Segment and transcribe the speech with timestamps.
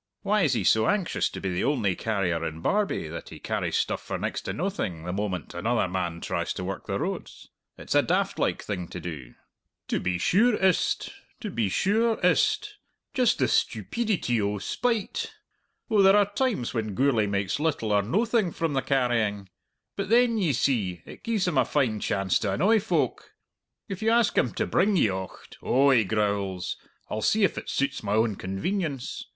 [0.23, 3.75] Why is he so anxious to be the only carrier in Barbie that he carries
[3.77, 7.49] stuff for next to noathing the moment another man tries to work the roads?
[7.77, 9.35] It's a daft like thing to do!"
[9.89, 11.09] "To be sure is't,
[11.41, 12.77] to be sure is't!
[13.13, 15.35] Just the stupeedity o' spite!
[15.87, 19.49] Oh, there are times when Gourlay makes little or noathing from the carrying;
[19.95, 23.35] but then, ye see, it gies him a fine chance to annoy folk!
[23.87, 26.75] If you ask him to bring ye ocht, 'Oh,' he growls,
[27.11, 29.27] 'I'll see if it suits my own convenience.'